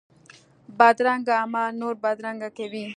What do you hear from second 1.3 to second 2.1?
عمل نور